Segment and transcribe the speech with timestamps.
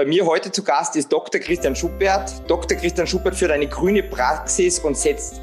[0.00, 1.38] Bei mir heute zu Gast ist Dr.
[1.42, 2.32] Christian Schuppert.
[2.48, 2.78] Dr.
[2.78, 5.42] Christian Schuppert führt eine grüne Praxis und setzt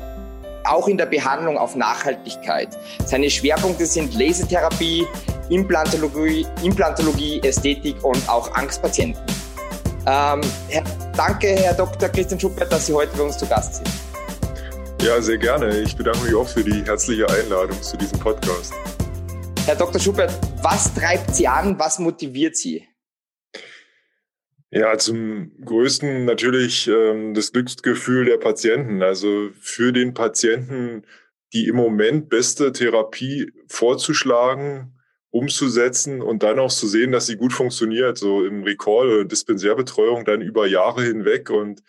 [0.64, 2.70] auch in der Behandlung auf Nachhaltigkeit.
[3.06, 5.06] Seine Schwerpunkte sind Lasertherapie,
[5.52, 9.22] Implantologie, Implantologie Ästhetik und auch Angstpatienten.
[10.08, 10.84] Ähm, Herr,
[11.16, 12.10] danke, Herr Dr.
[12.10, 13.90] Christian Schuppert, dass Sie heute bei uns zu Gast sind.
[15.04, 15.82] Ja, sehr gerne.
[15.82, 18.74] Ich bedanke mich auch für die herzliche Einladung zu diesem Podcast.
[19.68, 20.02] Herr Dr.
[20.02, 20.34] Schubert,
[20.64, 21.78] was treibt Sie an?
[21.78, 22.88] Was motiviert Sie?
[24.70, 29.02] Ja, zum größten natürlich ähm, das Glücksgefühl der Patienten.
[29.02, 31.04] Also für den Patienten
[31.54, 34.94] die im Moment beste Therapie vorzuschlagen,
[35.30, 40.26] umzusetzen und dann auch zu sehen, dass sie gut funktioniert, so im Recall oder Dispensärbetreuung
[40.26, 41.50] dann über Jahre hinweg.
[41.50, 41.84] Und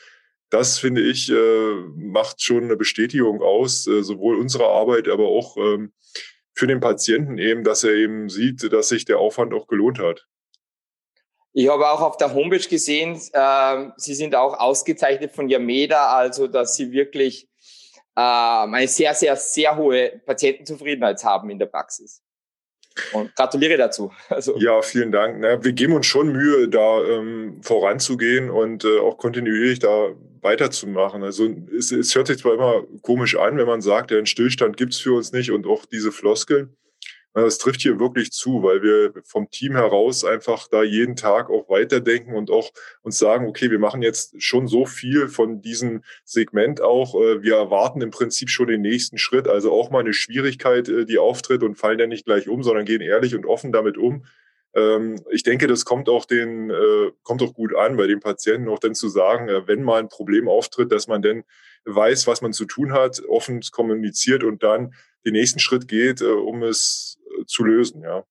[0.50, 5.56] das finde ich, äh, macht schon eine Bestätigung aus, äh, sowohl unserer Arbeit, aber auch
[5.56, 5.92] ähm,
[6.54, 10.26] für den Patienten eben, dass er eben sieht, dass sich der Aufwand auch gelohnt hat.
[11.52, 16.46] Ich habe auch auf der Homepage gesehen, äh, Sie sind auch ausgezeichnet von Yameda, also
[16.46, 17.48] dass Sie wirklich
[18.14, 22.22] äh, eine sehr, sehr, sehr hohe Patientenzufriedenheit haben in der Praxis.
[23.12, 24.12] Und gratuliere dazu.
[24.28, 24.56] Also.
[24.58, 25.38] Ja, vielen Dank.
[25.40, 31.22] Na, wir geben uns schon Mühe, da ähm, voranzugehen und äh, auch kontinuierlich da weiterzumachen.
[31.22, 34.76] Also es, es hört sich zwar immer komisch an, wenn man sagt, ja, einen Stillstand
[34.76, 36.76] gibt's für uns nicht und auch diese Floskeln.
[37.34, 41.68] Das trifft hier wirklich zu, weil wir vom Team heraus einfach da jeden Tag auch
[41.68, 42.70] weiterdenken und auch
[43.02, 47.14] uns sagen, okay, wir machen jetzt schon so viel von diesem Segment auch.
[47.14, 51.04] Äh, wir erwarten im Prinzip schon den nächsten Schritt, also auch mal eine Schwierigkeit, äh,
[51.04, 54.24] die auftritt und fallen dann nicht gleich um, sondern gehen ehrlich und offen damit um.
[54.74, 58.68] Ähm, ich denke, das kommt auch den, äh, kommt auch gut an bei den Patienten,
[58.68, 61.44] auch dann zu sagen, wenn mal ein Problem auftritt, dass man dann
[61.84, 66.62] weiß, was man zu tun hat, offen kommuniziert und dann den nächsten Schritt geht, um
[66.62, 68.24] es zu lösen, ja.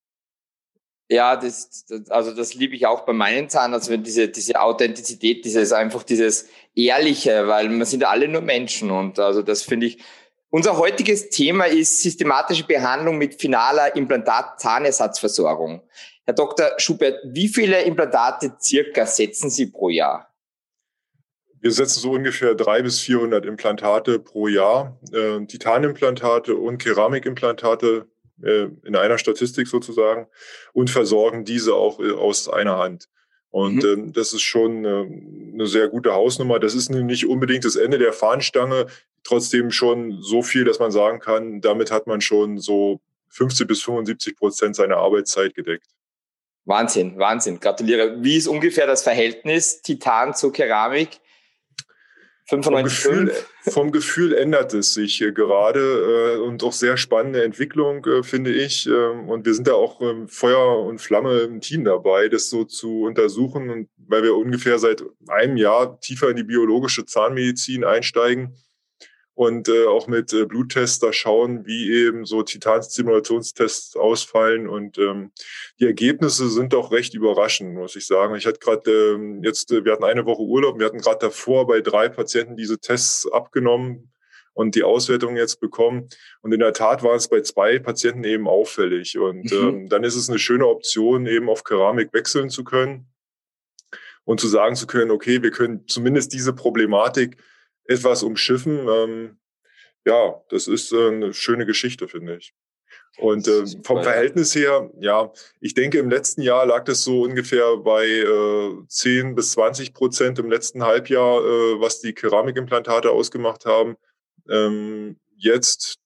[1.10, 4.60] Ja, das, das, also das liebe ich auch bei meinen Zahn, also wenn diese, diese
[4.60, 9.88] Authentizität, dieses einfach dieses Ehrliche, weil wir sind alle nur Menschen und also das finde
[9.88, 10.04] ich.
[10.50, 15.82] Unser heutiges Thema ist systematische Behandlung mit finaler Implantat-Zahnersatzversorgung.
[16.24, 16.72] Herr Dr.
[16.78, 20.34] Schubert, wie viele Implantate circa setzen Sie pro Jahr?
[21.60, 28.08] Wir setzen so ungefähr drei bis 400 Implantate pro Jahr, äh, Titanimplantate und Keramikimplantate
[28.42, 30.28] in einer Statistik sozusagen
[30.74, 33.10] und versorgen diese auch äh, aus einer Hand.
[33.50, 33.90] Und mhm.
[33.90, 35.06] ähm, das ist schon äh,
[35.54, 36.60] eine sehr gute Hausnummer.
[36.60, 38.88] Das ist nicht unbedingt das Ende der Fahnenstange,
[39.24, 43.82] trotzdem schon so viel, dass man sagen kann, damit hat man schon so 50 bis
[43.84, 45.88] 75 Prozent seiner Arbeitszeit gedeckt.
[46.66, 47.60] Wahnsinn, Wahnsinn.
[47.60, 48.22] Gratuliere.
[48.22, 51.20] Wie ist ungefähr das Verhältnis Titan zu Keramik?
[52.50, 58.06] 95 vom Gefühl, vom Gefühl ändert es sich gerade äh, und auch sehr spannende Entwicklung,
[58.06, 58.88] äh, finde ich.
[58.88, 62.64] Ähm, und wir sind da auch ähm, Feuer und Flamme im Team dabei, das so
[62.64, 63.70] zu untersuchen.
[63.70, 68.56] Und weil wir ungefähr seit einem Jahr tiefer in die biologische Zahnmedizin einsteigen,
[69.38, 74.68] und äh, auch mit äh, Bluttests da schauen, wie eben so Titanstimulationstests ausfallen.
[74.68, 75.32] Und ähm,
[75.80, 78.34] die Ergebnisse sind doch recht überraschend, muss ich sagen.
[78.34, 81.68] Ich hatte gerade ähm, jetzt, äh, wir hatten eine Woche Urlaub, wir hatten gerade davor
[81.68, 84.12] bei drei Patienten diese Tests abgenommen
[84.54, 86.10] und die Auswertung jetzt bekommen.
[86.42, 89.20] Und in der Tat war es bei zwei Patienten eben auffällig.
[89.20, 89.68] Und mhm.
[89.68, 93.06] ähm, dann ist es eine schöne Option, eben auf Keramik wechseln zu können
[94.24, 97.38] und zu sagen zu können, okay, wir können zumindest diese Problematik
[97.88, 98.88] etwas umschiffen.
[98.88, 99.38] Ähm,
[100.06, 102.54] ja, das ist äh, eine schöne Geschichte, finde ich.
[103.18, 107.78] Und äh, vom Verhältnis her, ja, ich denke, im letzten Jahr lag das so ungefähr
[107.78, 113.98] bei äh, 10 bis 20 Prozent im letzten Halbjahr, äh, was die Keramikimplantate ausgemacht haben.
[114.50, 115.98] Ähm, jetzt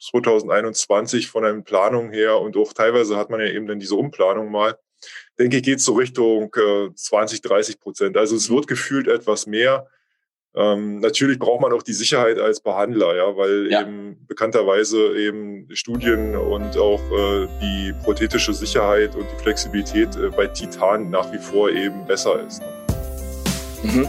[0.00, 4.50] 2021 von einer Planung her und auch teilweise hat man ja eben dann diese Umplanung
[4.50, 4.76] mal,
[5.38, 8.16] denke ich, geht so Richtung äh, 20, 30 Prozent.
[8.16, 9.86] Also es wird gefühlt etwas mehr.
[10.56, 13.82] Ähm, natürlich braucht man auch die Sicherheit als Behandler, ja, weil ja.
[13.82, 20.48] eben bekannterweise eben Studien und auch äh, die prothetische Sicherheit und die Flexibilität äh, bei
[20.48, 22.60] Titan nach wie vor eben besser ist.
[22.60, 23.92] Ne?
[23.92, 24.08] Mhm.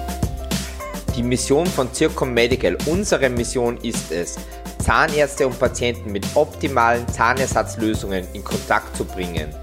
[1.15, 4.37] Die Mission von Zircom Medical, unsere Mission ist es,
[4.79, 9.53] Zahnärzte und Patienten mit optimalen Zahnersatzlösungen in Kontakt zu bringen,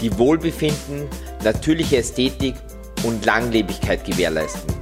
[0.00, 1.08] die Wohlbefinden,
[1.42, 2.54] natürliche Ästhetik
[3.02, 4.79] und Langlebigkeit gewährleisten.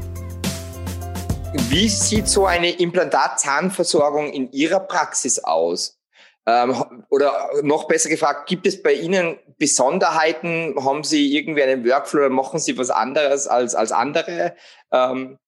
[1.54, 5.98] Wie sieht so eine Implantat-Zahnversorgung in Ihrer Praxis aus?
[6.46, 6.74] Ähm,
[7.10, 10.74] oder noch besser gefragt, gibt es bei Ihnen Besonderheiten?
[10.84, 14.56] Haben Sie irgendwie einen Workflow oder machen Sie was anderes als, als andere?
[14.92, 15.38] Ähm,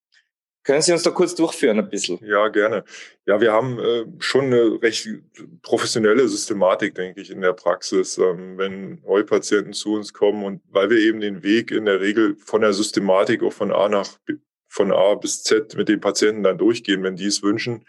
[0.62, 2.18] Können Sie uns da kurz durchführen ein bisschen?
[2.22, 2.84] Ja, gerne.
[3.26, 5.08] Ja, wir haben äh, schon eine recht
[5.62, 10.90] professionelle Systematik, denke ich, in der Praxis, ähm, wenn Neupatienten zu uns kommen und weil
[10.90, 14.06] wir eben den Weg in der Regel von der Systematik auch von A nach
[14.70, 17.84] von A bis Z mit den Patienten dann durchgehen, wenn die es wünschen,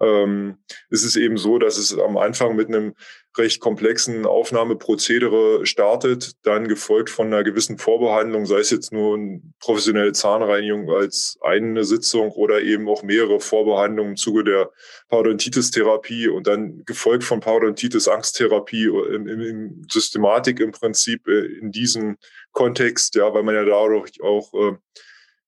[0.00, 0.58] ähm,
[0.90, 2.94] ist es eben so, dass es am Anfang mit einem
[3.38, 9.40] recht komplexen Aufnahmeprozedere startet, dann gefolgt von einer gewissen Vorbehandlung, sei es jetzt nur eine
[9.60, 14.70] professionelle Zahnreinigung als eine Sitzung oder eben auch mehrere Vorbehandlungen im Zuge der
[15.08, 22.16] Parodontitis-Therapie und dann gefolgt von Parodontitis-Angsttherapie in, in, in, Systematik im Prinzip äh, in diesem
[22.52, 24.76] Kontext, ja, weil man ja dadurch auch äh,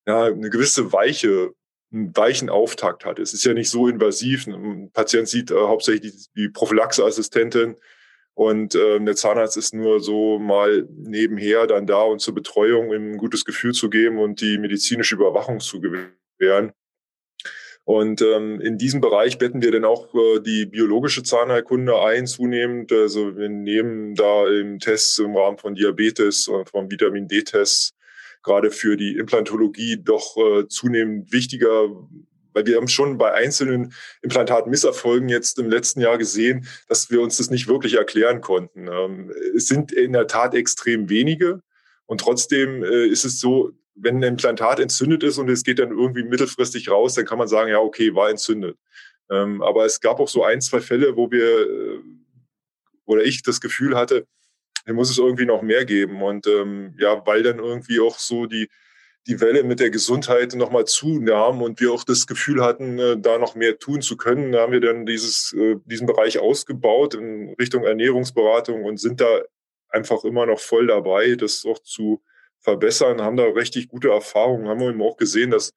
[0.09, 1.53] ja, eine gewisse Weiche
[1.93, 3.19] einen weichen Auftakt hat.
[3.19, 4.47] Es ist ja nicht so invasiv.
[4.47, 7.77] Ein Patient sieht äh, hauptsächlich die, die Prophylaxeassistentin
[8.35, 13.13] und äh, der Zahnarzt ist nur so mal nebenher dann da und zur Betreuung ihm
[13.13, 16.73] ein gutes Gefühl zu geben und die medizinische Überwachung zu gewähren.
[17.85, 22.93] Und ähm, in diesem Bereich betten wir dann auch äh, die biologische Zahnheilkunde ein zunehmend.
[22.93, 27.98] Also wir nehmen da im Tests im Rahmen von Diabetes und von Vitamin D-Tests
[28.49, 31.89] gerade für die Implantologie doch äh, zunehmend wichtiger,
[32.55, 33.93] weil wir haben schon bei einzelnen
[34.23, 38.89] Implantatmisserfolgen jetzt im letzten Jahr gesehen, dass wir uns das nicht wirklich erklären konnten.
[38.89, 41.61] Ähm, es sind in der Tat extrem wenige
[42.07, 45.91] und trotzdem äh, ist es so, wenn ein Implantat entzündet ist und es geht dann
[45.91, 48.79] irgendwie mittelfristig raus, dann kann man sagen, ja, okay, war entzündet.
[49.31, 52.01] Ähm, aber es gab auch so ein, zwei Fälle, wo wir äh,
[53.05, 54.27] oder ich das Gefühl hatte,
[54.89, 56.23] hier muss es irgendwie noch mehr geben.
[56.23, 58.71] Und ähm, ja, weil dann irgendwie auch so die,
[59.27, 63.37] die Welle mit der Gesundheit nochmal zunahm und wir auch das Gefühl hatten, äh, da
[63.37, 67.85] noch mehr tun zu können, haben wir dann dieses, äh, diesen Bereich ausgebaut in Richtung
[67.85, 69.43] Ernährungsberatung und sind da
[69.91, 72.23] einfach immer noch voll dabei, das auch zu
[72.61, 75.75] verbessern, haben da richtig gute Erfahrungen, haben wir eben auch gesehen, dass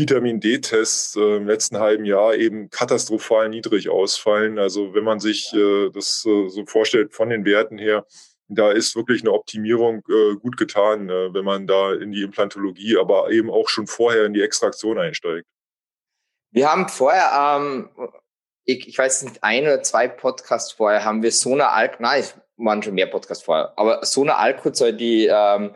[0.00, 4.58] Vitamin D-Tests äh, im letzten halben Jahr eben katastrophal niedrig ausfallen.
[4.58, 8.06] Also wenn man sich äh, das äh, so vorstellt von den Werten her,
[8.48, 12.96] da ist wirklich eine Optimierung äh, gut getan, äh, wenn man da in die Implantologie,
[12.96, 15.46] aber eben auch schon vorher in die Extraktion einsteigt.
[16.50, 17.90] Wir haben vorher, ähm,
[18.64, 22.20] ich, ich weiß nicht, ein oder zwei Podcasts vorher haben wir so eine Alk, nein,
[22.20, 25.74] es waren schon mehr Podcasts vorher, aber so eine Alkohol, die, ähm,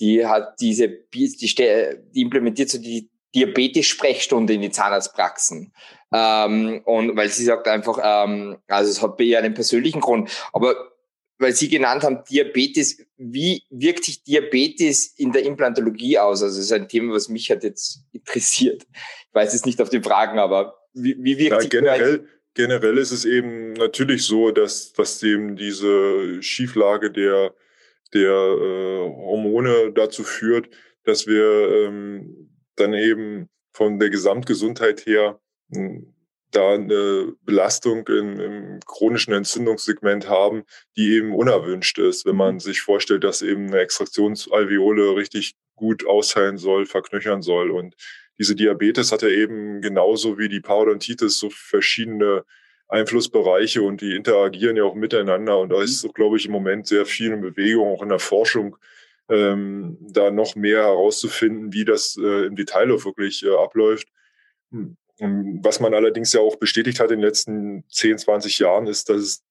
[0.00, 5.72] die hat diese, die, die implementiert so die Diabetes-Sprechstunde in die Zahnarztpraxen.
[6.12, 10.30] Ähm, und weil sie sagt einfach, ähm, also es hat bei ihr einen persönlichen Grund,
[10.52, 10.74] aber
[11.38, 16.42] weil Sie genannt haben, Diabetes, wie wirkt sich Diabetes in der Implantologie aus?
[16.42, 18.86] Also es ist ein Thema, was mich hat jetzt interessiert.
[19.28, 22.96] Ich weiß es nicht auf die Fragen, aber wie, wie wirkt ja, sich generell, generell
[22.96, 27.54] ist es eben natürlich so, dass, dass eben diese Schieflage der,
[28.14, 30.70] der äh, Hormone dazu führt,
[31.04, 35.40] dass wir ähm, dann eben von der Gesamtgesundheit her
[35.72, 36.14] hm,
[36.50, 40.64] da eine Belastung in, im chronischen Entzündungssegment haben,
[40.96, 42.60] die eben unerwünscht ist, wenn man mhm.
[42.60, 47.70] sich vorstellt, dass eben eine Extraktionsalveole richtig gut ausheilen soll, verknöchern soll.
[47.70, 47.94] Und
[48.38, 52.44] diese Diabetes hat ja eben genauso wie die Parodontitis so verschiedene
[52.88, 55.58] Einflussbereiche und die interagieren ja auch miteinander.
[55.58, 58.20] Und da ist, so, glaube ich, im Moment sehr viel in Bewegung, auch in der
[58.20, 58.76] Forschung,
[59.28, 64.08] ähm, da noch mehr herauszufinden, wie das äh, im Detail auch wirklich äh, abläuft.
[64.70, 64.96] Hm.
[65.18, 69.16] Was man allerdings ja auch bestätigt hat in den letzten 10, 20 Jahren, ist, dass
[69.16, 69.44] es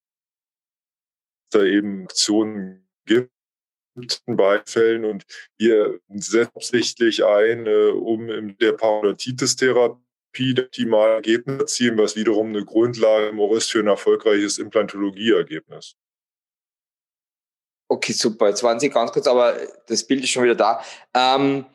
[1.50, 3.32] da eben Aktionen gibt
[4.28, 5.26] in beiden Fällen und
[5.58, 12.50] wir setzen absichtlich ein, äh, um in der Parodontitis-Therapie optimale Ergebnisse zu erzielen, was wiederum
[12.50, 15.96] eine Grundlage ist für ein erfolgreiches Implantologie-Ergebnis.
[17.88, 18.50] Okay, super.
[18.50, 20.84] Jetzt waren Sie ganz kurz, aber das Bild ist schon wieder da.
[21.14, 21.66] Ähm,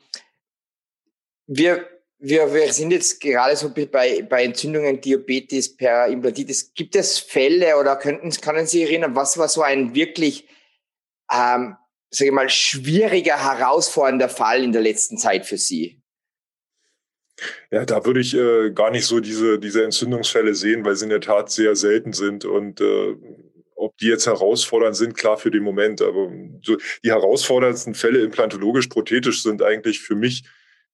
[1.47, 1.87] wir,
[2.19, 6.75] wir, wir sind jetzt gerade so bei, bei Entzündungen, Diabetes, per Implantitis.
[6.75, 10.49] Gibt es Fälle oder könnten, können Sie erinnern, was war so ein wirklich,
[11.33, 11.77] ähm,
[12.11, 16.01] sage ich mal, schwieriger, herausfordernder Fall in der letzten Zeit für Sie?
[17.71, 21.11] Ja, da würde ich äh, gar nicht so diese, diese Entzündungsfälle sehen, weil sie in
[21.11, 23.17] der Tat sehr selten sind und äh,
[23.81, 26.03] ob die jetzt herausfordernd sind, klar für den Moment.
[26.03, 26.31] Aber
[26.63, 30.45] so die herausforderndsten Fälle implantologisch, prothetisch sind eigentlich für mich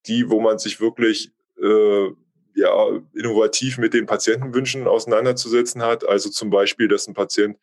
[0.06, 2.06] die, wo man sich wirklich äh,
[2.54, 6.06] ja, innovativ mit den Patientenwünschen auseinanderzusetzen hat.
[6.06, 7.58] Also zum Beispiel, dass ein Patient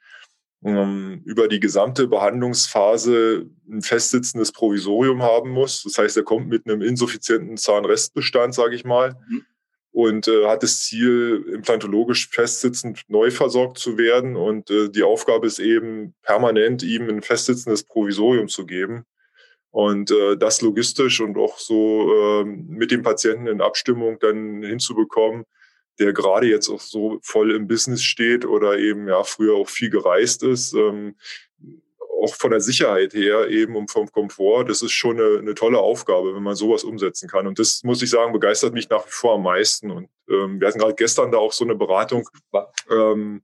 [0.63, 5.83] ähm, über die gesamte Behandlungsphase ein festsitzendes Provisorium haben muss.
[5.83, 9.15] Das heißt, er kommt mit einem insuffizienten Zahnrestbestand, sage ich mal.
[9.29, 9.45] Mhm
[9.93, 14.35] und äh, hat das Ziel, implantologisch festsitzend neu versorgt zu werden.
[14.35, 19.05] Und äh, die Aufgabe ist eben, permanent ihm ein festsitzendes Provisorium zu geben.
[19.69, 25.45] Und äh, das logistisch und auch so äh, mit dem Patienten in Abstimmung dann hinzubekommen,
[25.99, 29.91] der gerade jetzt auch so voll im Business steht oder eben ja früher auch viel
[29.91, 31.15] gereist ist, ähm,
[32.23, 35.79] auch von der Sicherheit her eben und vom Komfort, das ist schon eine, eine, tolle
[35.79, 37.47] Aufgabe, wenn man sowas umsetzen kann.
[37.47, 39.91] Und das muss ich sagen, begeistert mich nach wie vor am meisten.
[39.91, 42.27] Und ähm, wir hatten gerade gestern da auch so eine Beratung,
[42.89, 43.41] ähm,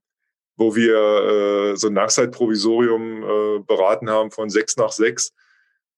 [0.55, 5.33] wo wir äh, so ein Langzeitprovisorium äh, beraten haben von sechs nach sechs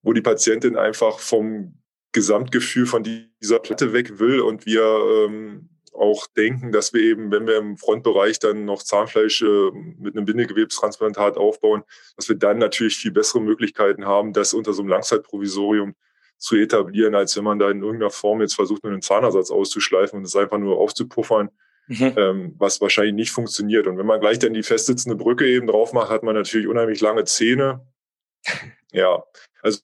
[0.01, 1.77] wo die Patientin einfach vom
[2.11, 7.47] Gesamtgefühl von dieser Platte weg will und wir ähm, auch denken, dass wir eben, wenn
[7.47, 11.83] wir im Frontbereich dann noch Zahnfleisch äh, mit einem Bindegewebstransplantat aufbauen,
[12.15, 15.95] dass wir dann natürlich viel bessere Möglichkeiten haben, das unter so einem Langzeitprovisorium
[16.37, 20.25] zu etablieren, als wenn man da in irgendeiner Form jetzt versucht, einen Zahnersatz auszuschleifen und
[20.25, 21.49] es einfach nur aufzupuffern,
[21.87, 22.13] mhm.
[22.17, 23.85] ähm, was wahrscheinlich nicht funktioniert.
[23.85, 27.01] Und wenn man gleich dann die festsitzende Brücke eben drauf macht, hat man natürlich unheimlich
[27.01, 27.85] lange Zähne.
[28.93, 29.23] Ja,
[29.61, 29.79] also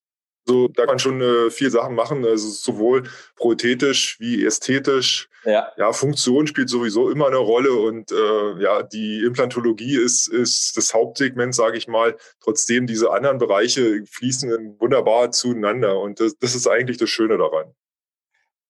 [0.47, 3.03] so, da kann man schon äh, viel Sachen machen, also sowohl
[3.35, 5.29] prothetisch wie ästhetisch.
[5.43, 5.71] Ja.
[5.77, 10.93] ja, Funktion spielt sowieso immer eine Rolle und äh, ja, die Implantologie ist, ist das
[10.93, 12.17] Hauptsegment, sage ich mal.
[12.41, 17.73] Trotzdem, diese anderen Bereiche fließen wunderbar zueinander und das, das ist eigentlich das Schöne daran.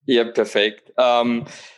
[0.05, 0.93] Ja, perfekt.
[0.98, 1.76] Ähm, äh,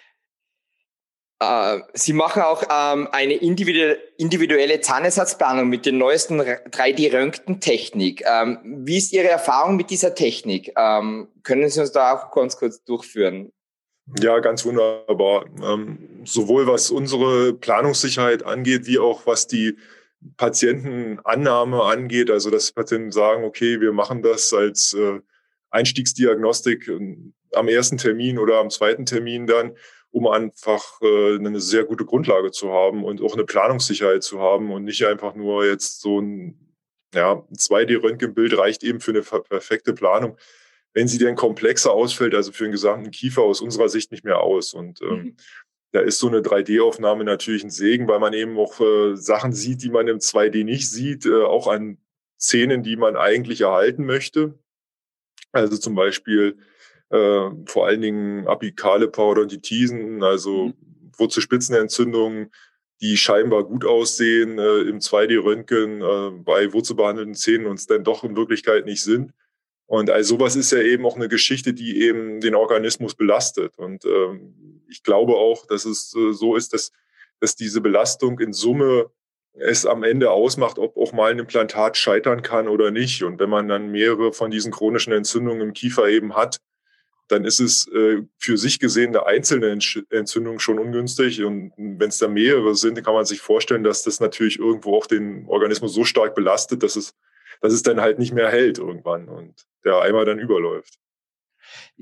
[1.94, 8.26] Sie machen auch ähm, eine individuelle Zahnersatzplanung mit der neuesten 3D-Röntgentechnik.
[8.30, 10.74] Ähm, wie ist Ihre Erfahrung mit dieser Technik?
[10.76, 13.54] Ähm, können Sie uns da auch ganz kurz durchführen?
[14.20, 15.46] Ja, ganz wunderbar.
[15.64, 19.78] Ähm, sowohl was unsere Planungssicherheit angeht, wie auch was die
[20.36, 22.32] Patientenannahme angeht.
[22.32, 25.20] Also, dass Patienten sagen, okay, wir machen das als äh,
[25.70, 29.76] Einstiegsdiagnostik ähm, am ersten Termin oder am zweiten Termin dann
[30.12, 34.72] um einfach äh, eine sehr gute Grundlage zu haben und auch eine Planungssicherheit zu haben
[34.72, 36.70] und nicht einfach nur jetzt so ein
[37.14, 40.38] ja, 2D-Röntgenbild reicht eben für eine perfekte Planung.
[40.94, 44.40] Wenn sie denn komplexer ausfällt, also für den gesamten Kiefer aus unserer Sicht nicht mehr
[44.40, 44.74] aus.
[44.74, 45.38] Und ähm, mhm.
[45.92, 49.84] da ist so eine 3D-Aufnahme natürlich ein Segen, weil man eben auch äh, Sachen sieht,
[49.84, 52.00] die man im 2D nicht sieht, äh, auch an
[52.40, 54.58] Szenen, die man eigentlich erhalten möchte.
[55.52, 56.58] Also zum Beispiel
[57.10, 60.74] äh, vor allen Dingen apikale Parodontitisen, also mhm.
[61.18, 62.52] Wurzelspitzenentzündungen,
[63.02, 68.24] die scheinbar gut aussehen äh, im 2D-Röntgen äh, bei wurzelbehandelten Zähnen und es dann doch
[68.24, 69.32] in Wirklichkeit nicht sind.
[69.86, 73.78] Und also sowas ist ja eben auch eine Geschichte, die eben den Organismus belastet.
[73.78, 76.92] Und ähm, ich glaube auch, dass es äh, so ist, dass,
[77.40, 79.10] dass diese Belastung in Summe
[79.54, 83.24] es am Ende ausmacht, ob auch mal ein Implantat scheitern kann oder nicht.
[83.24, 86.60] Und wenn man dann mehrere von diesen chronischen Entzündungen im Kiefer eben hat,
[87.30, 89.78] dann ist es äh, für sich gesehen eine einzelne
[90.10, 91.44] Entzündung schon ungünstig.
[91.44, 95.06] Und wenn es da mehrere sind, kann man sich vorstellen, dass das natürlich irgendwo auch
[95.06, 97.14] den Organismus so stark belastet, dass es,
[97.62, 100.96] dass es dann halt nicht mehr hält irgendwann und der Eimer dann überläuft.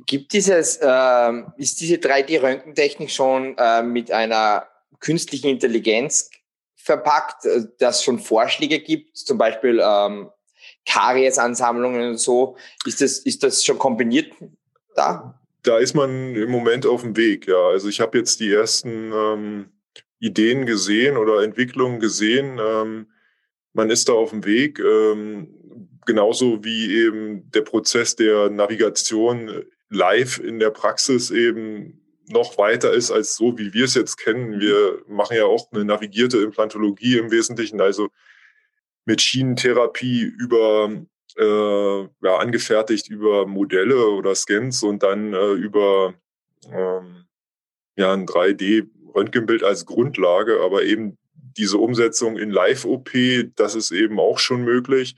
[0.06, 4.68] Gibt dieses, äh, ist diese 3D-Röntgentechnik schon äh, mit einer
[5.02, 6.30] künstlichen Intelligenz
[6.76, 10.30] verpackt, äh, dass schon Vorschläge gibt, zum Beispiel ähm,
[10.86, 12.56] Kariesansammlungen und so?
[12.86, 14.32] Ist das, ist das schon kombiniert
[14.98, 15.40] da?
[15.64, 17.68] Da ist man im Moment auf dem Weg, ja.
[17.68, 19.66] Also ich habe jetzt die ersten ähm,
[20.20, 22.60] Ideen gesehen oder Entwicklungen gesehen.
[22.60, 23.08] Ähm,
[23.74, 30.40] man ist da auf dem Weg, ähm, genauso wie eben der Prozess der Navigation live
[30.40, 34.60] in der Praxis eben noch weiter ist als so, wie wir es jetzt kennen.
[34.60, 38.10] Wir machen ja auch eine navigierte Implantologie im Wesentlichen, also
[39.06, 40.92] mit Schienentherapie über
[41.38, 46.14] äh, ja, angefertigt über Modelle oder Scans und dann äh, über
[46.72, 47.26] ähm,
[47.96, 53.10] ja, ein 3D-Röntgenbild als Grundlage, aber eben diese Umsetzung in Live-OP,
[53.56, 55.16] das ist eben auch schon möglich.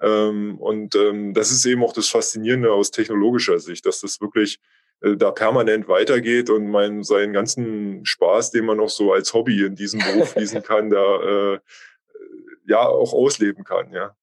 [0.00, 4.58] Ähm, und ähm, das ist eben auch das Faszinierende aus technologischer Sicht, dass das wirklich
[5.00, 9.64] äh, da permanent weitergeht und man seinen ganzen Spaß, den man noch so als Hobby
[9.64, 11.60] in diesem Beruf fließen kann, da äh,
[12.66, 14.14] ja auch ausleben kann, ja.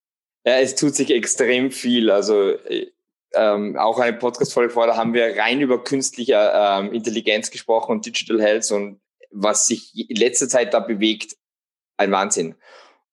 [0.46, 2.12] Ja, es tut sich extrem viel.
[2.12, 2.92] Also äh,
[3.34, 8.06] ähm, auch eine Podcast-Folge vor, da haben wir rein über künstliche ähm, Intelligenz gesprochen und
[8.06, 11.36] Digital Health und was sich in letzter Zeit da bewegt,
[11.98, 12.56] ein Wahnsinn.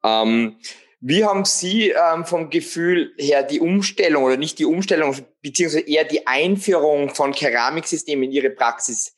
[0.05, 0.59] Ähm,
[1.01, 6.05] wie haben Sie ähm, vom Gefühl her die Umstellung oder nicht die Umstellung, beziehungsweise eher
[6.05, 9.15] die Einführung von Keramiksystemen in Ihre Praxis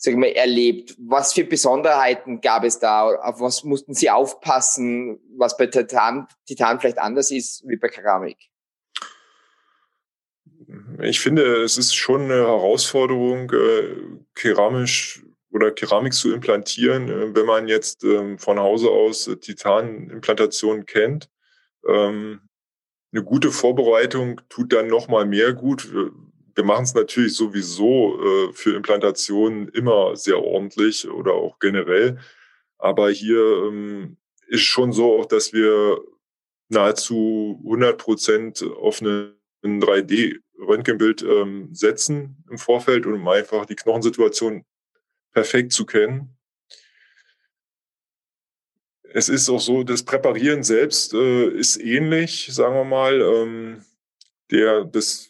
[0.00, 0.96] sag mal, erlebt?
[0.98, 3.14] Was für Besonderheiten gab es da?
[3.16, 8.38] Auf was mussten Sie aufpassen, was bei Titan, Titan vielleicht anders ist wie bei Keramik?
[11.02, 13.96] Ich finde, es ist schon eine Herausforderung, äh,
[14.34, 21.28] keramisch oder Keramik zu implantieren, äh, wenn man jetzt ähm, von Hause aus Titanimplantationen kennt.
[21.86, 22.40] Ähm,
[23.12, 25.92] eine gute Vorbereitung tut dann noch mal mehr gut.
[26.54, 32.18] Wir machen es natürlich sowieso äh, für Implantationen immer sehr ordentlich oder auch generell.
[32.78, 34.16] Aber hier ähm,
[34.46, 36.00] ist schon so auch, dass wir
[36.68, 44.64] nahezu 100 Prozent auf ein 3D-Röntgenbild ähm, setzen im Vorfeld, um einfach die Knochensituation
[45.32, 46.36] perfekt zu kennen.
[49.12, 53.84] Es ist auch so, das Präparieren selbst äh, ist ähnlich, sagen wir mal, ähm,
[54.50, 55.29] der, des,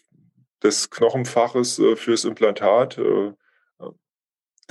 [0.62, 2.98] des Knochenfaches äh, fürs Implantat.
[2.98, 3.32] Äh,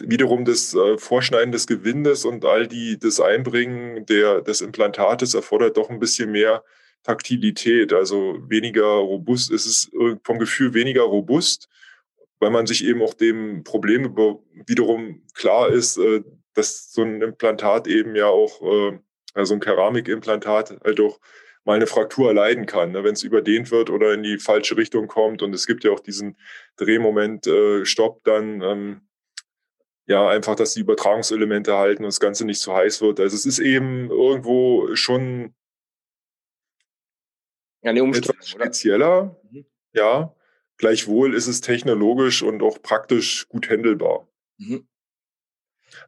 [0.02, 5.76] wiederum das äh, Vorschneiden des Gewindes und all die, das Einbringen der, des Implantates erfordert
[5.78, 6.64] doch ein bisschen mehr
[7.04, 9.52] Taktilität, also weniger robust.
[9.52, 9.92] Es ist
[10.24, 11.68] vom Gefühl weniger robust,
[12.40, 14.16] weil man sich eben auch dem Problem
[14.66, 19.00] wiederum klar ist, äh, dass so ein Implantat eben ja auch, äh,
[19.34, 21.20] also ein Keramikimplantat halt auch
[21.66, 25.08] mal eine Fraktur erleiden kann, ne, wenn es überdehnt wird oder in die falsche Richtung
[25.08, 25.42] kommt.
[25.42, 26.38] Und es gibt ja auch diesen
[26.78, 29.02] Drehmoment, äh, Stopp, dann ähm,
[30.06, 33.20] ja einfach, dass die Übertragungselemente halten und das Ganze nicht zu heiß wird.
[33.20, 35.54] Also es ist eben irgendwo schon
[37.82, 39.66] ja, etwas spezieller, mhm.
[39.94, 40.36] ja.
[40.78, 44.30] Gleichwohl ist es technologisch und auch praktisch gut handelbar.
[44.58, 44.88] Mhm.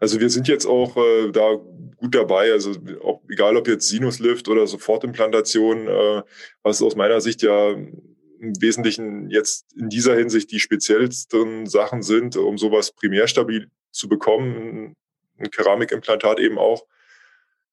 [0.02, 1.58] Also wir sind jetzt auch äh, da
[1.96, 6.24] gut dabei, also ob, egal ob jetzt Sinuslift oder Sofortimplantation, äh,
[6.64, 12.36] was aus meiner Sicht ja im Wesentlichen jetzt in dieser Hinsicht die speziellsten Sachen sind,
[12.36, 14.96] um sowas primär stabil zu bekommen,
[15.38, 16.88] ein Keramikimplantat eben auch,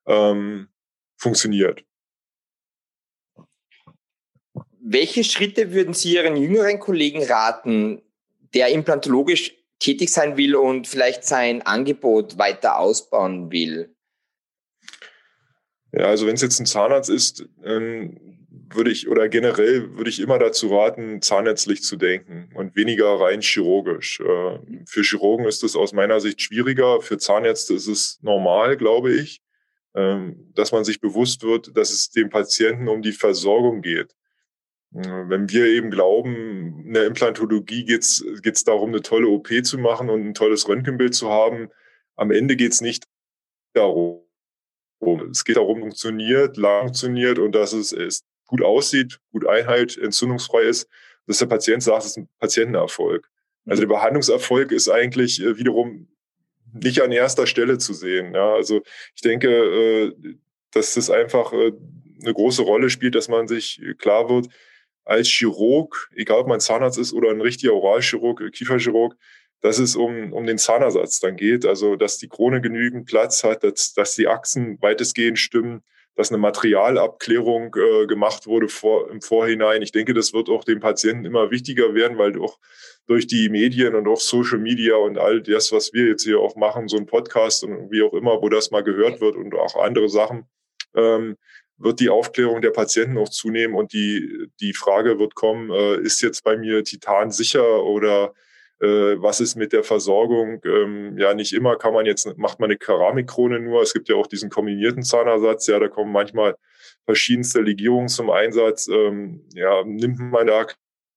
[0.06, 0.68] ähm,
[1.16, 1.82] funktioniert.
[4.80, 8.02] Welche Schritte würden Sie Ihren jüngeren Kollegen raten,
[8.52, 13.94] der implantologisch tätig sein will und vielleicht sein Angebot weiter ausbauen will?
[15.92, 18.38] Ja, also wenn es jetzt ein Zahnarzt ist, ähm,
[18.70, 23.40] würde ich oder generell würde ich immer dazu raten, zahnärztlich zu denken und weniger rein
[23.40, 24.20] chirurgisch.
[24.20, 29.12] Äh, für Chirurgen ist es aus meiner Sicht schwieriger, für Zahnärzte ist es normal, glaube
[29.14, 29.40] ich,
[29.94, 34.14] ähm, dass man sich bewusst wird, dass es dem Patienten um die Versorgung geht.
[34.90, 40.08] Wenn wir eben glauben, in der Implantologie geht es darum, eine tolle OP zu machen
[40.08, 41.68] und ein tolles Röntgenbild zu haben,
[42.16, 43.04] am Ende geht es nicht
[43.74, 44.22] darum.
[45.30, 50.62] Es geht darum, funktioniert, lang funktioniert und dass es ist gut aussieht, gut einhält, entzündungsfrei
[50.62, 50.88] ist,
[51.26, 53.28] dass der Patient sagt, es ist ein Patientenerfolg.
[53.66, 56.08] Also der Behandlungserfolg ist eigentlich äh, wiederum
[56.72, 58.34] nicht an erster Stelle zu sehen.
[58.34, 58.82] Ja, also
[59.14, 60.12] ich denke, äh,
[60.72, 61.72] dass das einfach äh,
[62.22, 64.48] eine große Rolle spielt, dass man sich klar wird,
[65.08, 69.16] als Chirurg, egal ob man Zahnarzt ist oder ein richtiger Oralchirurg, Kieferchirurg,
[69.62, 71.64] dass es um, um den Zahnersatz dann geht.
[71.64, 75.82] Also, dass die Krone genügend Platz hat, dass, dass die Achsen weitestgehend stimmen,
[76.14, 79.80] dass eine Materialabklärung äh, gemacht wurde vor, im Vorhinein.
[79.82, 82.58] Ich denke, das wird auch dem Patienten immer wichtiger werden, weil auch
[83.06, 86.54] durch die Medien und auch Social Media und all das, was wir jetzt hier auch
[86.54, 89.76] machen, so ein Podcast und wie auch immer, wo das mal gehört wird und auch
[89.76, 90.44] andere Sachen,
[90.94, 91.36] ähm,
[91.78, 96.20] wird die Aufklärung der Patienten auch zunehmen und die, die Frage wird kommen, äh, ist
[96.22, 98.34] jetzt bei mir Titan sicher oder
[98.80, 100.60] äh, was ist mit der Versorgung?
[100.64, 103.82] Ähm, ja, nicht immer kann man jetzt, macht man eine Keramikkrone nur.
[103.82, 105.66] Es gibt ja auch diesen kombinierten Zahnersatz.
[105.66, 106.56] Ja, da kommen manchmal
[107.04, 108.88] verschiedenste Legierungen zum Einsatz.
[108.88, 110.66] Ähm, ja, nimmt man da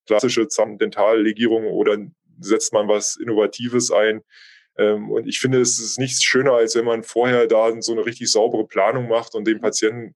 [0.08, 1.98] klassische Dentallegierung oder
[2.40, 4.22] setzt man was Innovatives ein?
[4.78, 8.06] Ähm, und ich finde, es ist nichts schöner, als wenn man vorher da so eine
[8.06, 10.16] richtig saubere Planung macht und dem Patienten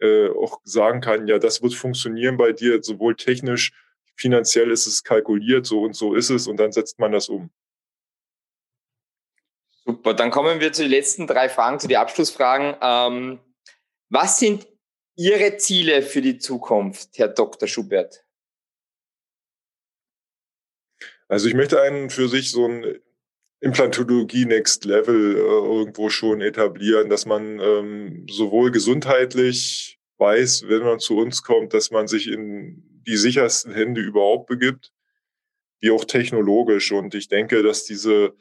[0.00, 3.72] äh, auch sagen kann, ja, das wird funktionieren bei dir, sowohl technisch
[4.16, 7.50] finanziell ist es kalkuliert, so und so ist es und dann setzt man das um.
[9.84, 12.76] Super, dann kommen wir zu den letzten drei Fragen, zu den Abschlussfragen.
[12.80, 13.40] Ähm,
[14.08, 14.66] was sind
[15.16, 17.68] Ihre Ziele für die Zukunft, Herr Dr.
[17.68, 18.24] Schubert?
[21.28, 23.00] Also ich möchte einen für sich so ein
[23.66, 31.00] Implantologie Next Level äh, irgendwo schon etablieren, dass man ähm, sowohl gesundheitlich weiß, wenn man
[31.00, 34.92] zu uns kommt, dass man sich in die sichersten Hände überhaupt begibt,
[35.80, 36.92] wie auch technologisch.
[36.92, 38.34] Und ich denke, dass diese,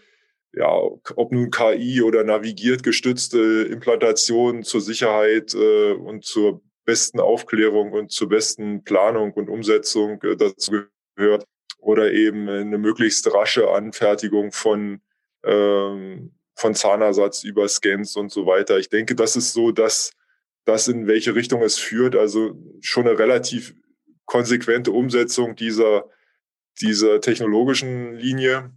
[0.54, 7.94] ja, ob nun KI oder navigiert gestützte Implantation zur Sicherheit äh, und zur besten Aufklärung
[7.94, 10.84] und zur besten Planung und Umsetzung äh, dazu
[11.16, 11.46] gehört
[11.80, 15.02] oder eben eine möglichst rasche Anfertigung von
[15.46, 18.80] von Zahnersatz über Scans und so weiter.
[18.80, 20.12] Ich denke, das ist so, dass
[20.66, 22.16] das in welche Richtung es führt.
[22.16, 23.76] Also schon eine relativ
[24.26, 26.10] konsequente Umsetzung dieser,
[26.82, 28.72] dieser technologischen Linie.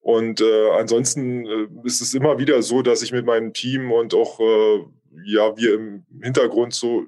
[0.00, 4.14] Und äh, ansonsten äh, ist es immer wieder so, dass ich mit meinem Team und
[4.14, 4.84] auch äh,
[5.24, 7.06] ja wir im Hintergrund so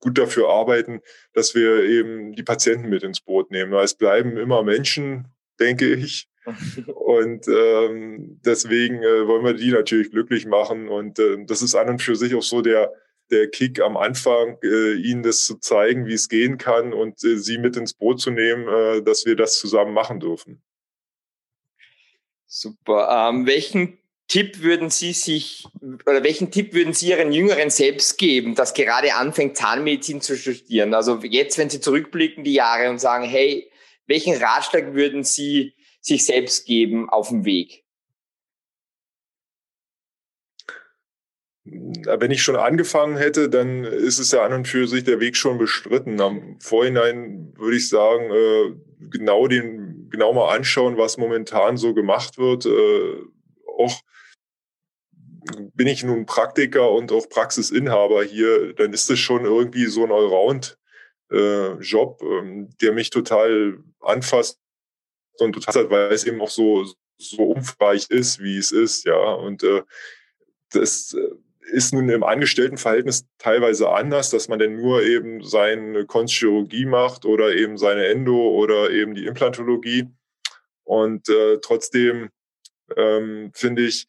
[0.00, 1.00] gut dafür arbeiten,
[1.34, 3.74] dass wir eben die Patienten mit ins Boot nehmen.
[3.74, 6.28] Es bleiben immer Menschen, denke ich.
[6.94, 10.88] Und ähm, deswegen äh, wollen wir die natürlich glücklich machen.
[10.88, 12.92] Und äh, das ist an und für sich auch so der,
[13.30, 17.36] der Kick am Anfang, äh, ihnen das zu zeigen, wie es gehen kann und äh,
[17.38, 20.62] sie mit ins Boot zu nehmen, äh, dass wir das zusammen machen dürfen.
[22.46, 23.30] Super.
[23.30, 23.98] Ähm, welchen
[24.30, 29.14] Tipp würden Sie sich oder welchen Tipp würden Sie Ihren Jüngeren selbst geben, das gerade
[29.14, 30.94] anfängt, Zahnmedizin zu studieren?
[30.94, 33.70] Also jetzt, wenn Sie zurückblicken die Jahre und sagen, hey,
[34.06, 37.84] welchen Ratschlag würden Sie sich selbst geben auf dem Weg?
[41.64, 45.36] Wenn ich schon angefangen hätte, dann ist es ja an und für sich der Weg
[45.36, 46.20] schon bestritten.
[46.20, 48.74] Am Vorhinein würde ich sagen, äh,
[49.10, 52.66] genau den, genau mal anschauen, was momentan so gemacht wird.
[52.66, 53.22] Äh,
[53.78, 54.00] auch
[55.74, 60.12] bin ich nun Praktiker und auch Praxisinhaber hier, dann ist das schon irgendwie so ein
[60.12, 64.60] Allround-Job, äh, ähm, der mich total anfasst
[65.40, 66.86] und total, weil es eben auch so,
[67.18, 69.16] so umfangreich ist, wie es ist, ja.
[69.16, 69.82] Und äh,
[70.72, 71.30] das äh,
[71.72, 77.54] ist nun im Angestelltenverhältnis teilweise anders, dass man denn nur eben seine Konstchirurgie macht oder
[77.54, 80.08] eben seine Endo oder eben die Implantologie.
[80.84, 82.30] Und äh, trotzdem
[82.96, 84.08] ähm, finde ich,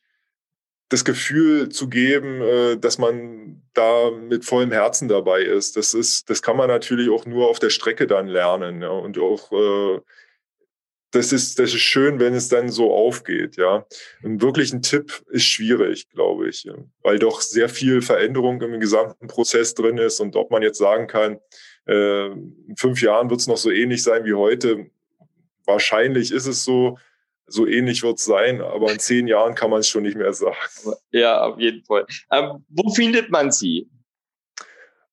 [0.89, 5.77] das Gefühl zu geben, äh, dass man da mit vollem Herzen dabei ist.
[5.77, 8.81] Das ist, das kann man natürlich auch nur auf der Strecke dann lernen.
[8.81, 10.01] Ja, und auch äh,
[11.11, 13.85] das ist, das ist schön, wenn es dann so aufgeht, ja.
[14.23, 16.67] Ein wirklichen Tipp ist schwierig, glaube ich,
[17.03, 21.07] weil doch sehr viel Veränderung im gesamten Prozess drin ist und ob man jetzt sagen
[21.07, 21.39] kann,
[21.87, 24.87] äh, in fünf Jahren wird es noch so ähnlich sein wie heute.
[25.65, 26.97] Wahrscheinlich ist es so,
[27.45, 30.33] so ähnlich wird es sein, aber in zehn Jahren kann man es schon nicht mehr
[30.33, 30.55] sagen.
[31.11, 32.05] Ja, auf jeden Fall.
[32.31, 33.89] Ähm, wo findet man sie?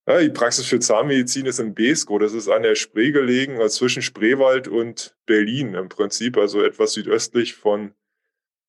[0.09, 2.19] Ja, die Praxis für Zahnmedizin ist in Besko.
[2.19, 6.95] Das ist an der Spree gelegen, also zwischen Spreewald und Berlin im Prinzip, also etwas
[6.95, 7.93] südöstlich von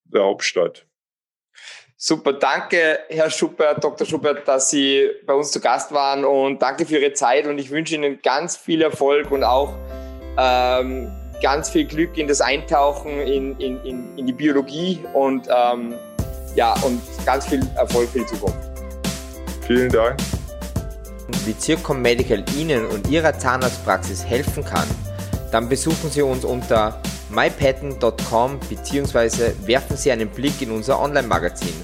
[0.04, 0.86] der Hauptstadt.
[1.96, 4.06] Super, danke, Herr Schubert, Dr.
[4.06, 7.70] Schubert, dass Sie bei uns zu Gast waren und danke für Ihre Zeit und ich
[7.70, 9.74] wünsche Ihnen ganz viel Erfolg und auch
[10.36, 11.10] ähm,
[11.42, 15.94] ganz viel Glück in das Eintauchen in, in, in, in die Biologie und, ähm,
[16.54, 18.58] ja, und ganz viel Erfolg für die Zukunft.
[19.66, 20.18] Vielen Dank.
[21.46, 24.88] Wie Zircom Medical Ihnen und Ihrer Zahnarztpraxis helfen kann,
[25.52, 29.52] dann besuchen Sie uns unter mypatent.com bzw.
[29.66, 31.74] werfen Sie einen Blick in unser Online-Magazin,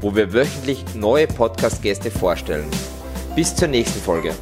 [0.00, 2.68] wo wir wöchentlich neue Podcast-Gäste vorstellen.
[3.34, 4.34] Bis zur nächsten Folge.